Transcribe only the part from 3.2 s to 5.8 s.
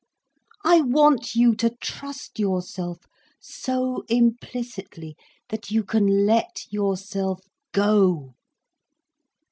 so implicitly, that